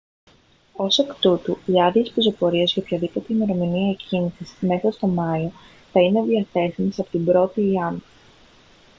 [0.85, 5.51] ως εκ τούτου οι άδειες πεζοπορίας για οποιαδήποτε ημερομηνία εκκίνησης μέσα στο μάιο
[5.91, 8.03] θα είναι διαθέσιμες από την 1η ιαν